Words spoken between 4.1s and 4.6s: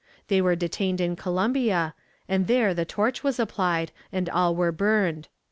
and all